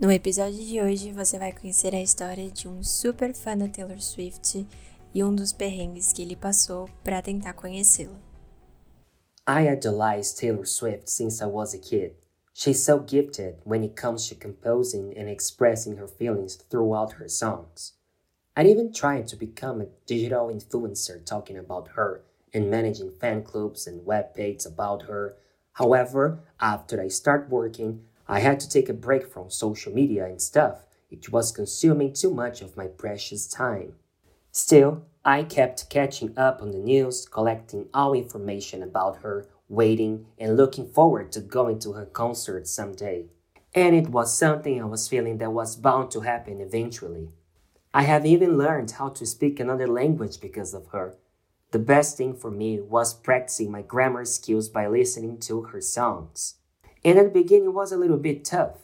[0.00, 4.00] No episódio de hoje você vai conhecer a história de um super fã da Taylor
[4.00, 4.64] Swift
[5.12, 8.16] e um dos perrengues que ele passou para tentar conhecê-la.
[9.48, 12.14] I idolized Taylor Swift since I was a kid.
[12.54, 17.94] She's so gifted when it comes to composing and expressing her feelings throughout her songs.
[18.56, 22.22] I'd even tried to become a digital influencer talking about her
[22.54, 25.34] and managing fan clubs and web pages about her.
[25.72, 30.40] However, after I started working, I had to take a break from social media and
[30.40, 30.84] stuff.
[31.10, 33.94] It was consuming too much of my precious time.
[34.52, 40.56] Still, I kept catching up on the news, collecting all information about her, waiting and
[40.56, 43.26] looking forward to going to her concert someday.
[43.74, 47.30] And it was something I was feeling that was bound to happen eventually.
[47.94, 51.16] I have even learned how to speak another language because of her.
[51.70, 56.57] The best thing for me was practicing my grammar skills by listening to her songs.
[57.04, 58.76] And at the beginning it was a little bit tough.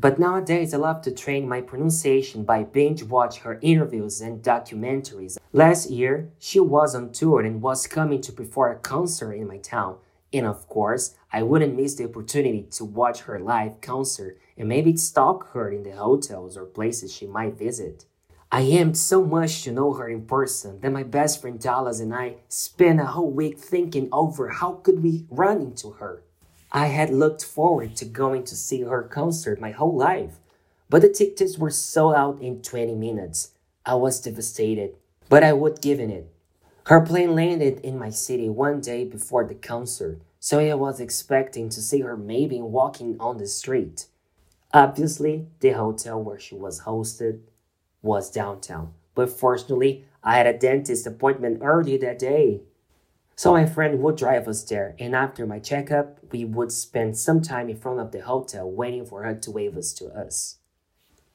[0.00, 5.38] But nowadays, I love to train my pronunciation by binge watch her interviews and documentaries.
[5.52, 9.58] Last year, she was on tour and was coming to perform a concert in my
[9.58, 9.96] town.
[10.32, 14.96] And of course, I wouldn't miss the opportunity to watch her live concert and maybe
[14.96, 18.04] stalk her in the hotels or places she might visit.
[18.52, 22.14] I aimed so much to know her in person that my best friend Dallas and
[22.14, 26.22] I spent a whole week thinking over how could we run into her.
[26.70, 30.38] I had looked forward to going to see her concert my whole life,
[30.90, 33.52] but the tickets were sold out in 20 minutes.
[33.86, 34.94] I was devastated,
[35.28, 36.30] but I would give in it.
[36.86, 41.68] Her plane landed in my city one day before the concert, so I was expecting
[41.70, 44.06] to see her maybe walking on the street.
[44.72, 47.40] Obviously, the hotel where she was hosted
[48.02, 52.60] was downtown, but fortunately, I had a dentist appointment early that day.
[53.38, 57.40] So my friend would drive us there, and after my checkup, we would spend some
[57.40, 60.56] time in front of the hotel waiting for her to wave us to us.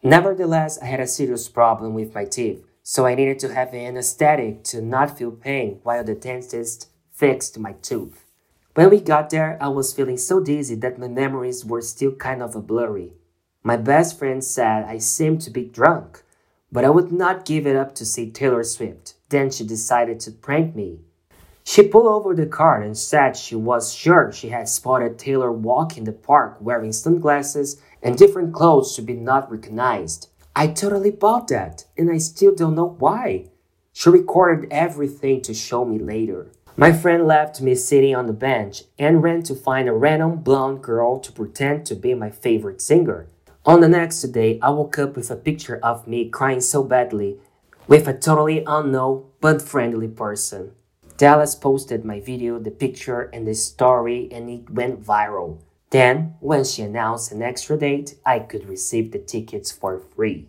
[0.03, 3.79] Nevertheless, I had a serious problem with my teeth, so I needed to have an
[3.79, 8.25] anesthetic to not feel pain while the dentist fixed my tooth.
[8.73, 12.43] When we got there, I was feeling so dizzy that my memories were still kind
[12.43, 13.13] of a blurry.
[13.63, 16.21] My best friend said I seemed to be drunk,
[16.69, 19.13] but I would not give it up to see Taylor Swift.
[19.29, 20.99] Then she decided to prank me.
[21.63, 26.03] She pulled over the car and said she was sure she had spotted Taylor walking
[26.03, 30.29] the park wearing sunglasses and different clothes to be not recognized.
[30.55, 33.49] I totally bought that, and I still don't know why.
[33.93, 36.51] She recorded everything to show me later.
[36.75, 40.81] My friend left me sitting on the bench and ran to find a random blonde
[40.81, 43.27] girl to pretend to be my favorite singer.
[43.65, 47.37] On the next day, I woke up with a picture of me crying so badly
[47.87, 50.71] with a totally unknown but friendly person.
[51.17, 55.59] Dallas posted my video, the picture, and the story, and it went viral.
[55.91, 60.47] Then, when she announced an extra date, I could receive the tickets for free.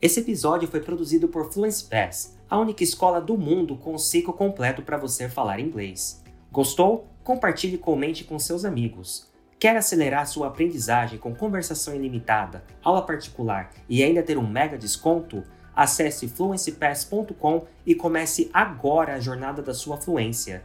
[0.00, 4.34] Esse episódio foi produzido por Fluency Pass, a única escola do mundo com o ciclo
[4.34, 6.22] completo para você falar inglês.
[6.52, 7.06] Gostou?
[7.24, 9.26] Compartilhe e comente com seus amigos.
[9.58, 15.42] Quer acelerar sua aprendizagem com conversação ilimitada, aula particular e ainda ter um mega desconto?
[15.76, 20.64] Acesse fluencypass.com e comece agora a jornada da sua fluência.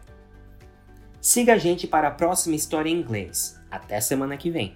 [1.20, 3.60] Siga a gente para a próxima história em inglês.
[3.70, 4.76] Até semana que vem!